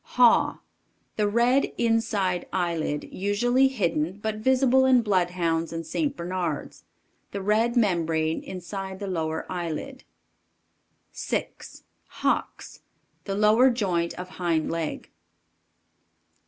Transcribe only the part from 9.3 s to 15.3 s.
eyelid. 6. HOCKS. The lower joint of hind leg.